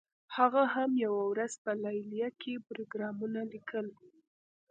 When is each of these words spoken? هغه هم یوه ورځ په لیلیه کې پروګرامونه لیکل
هغه 0.35 0.61
هم 0.75 0.91
یوه 1.05 1.23
ورځ 1.31 1.53
په 1.63 1.71
لیلیه 1.83 2.29
کې 2.41 2.63
پروګرامونه 2.67 3.39
لیکل 3.53 3.87